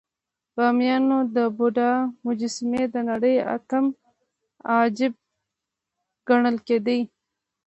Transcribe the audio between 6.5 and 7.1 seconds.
کېدې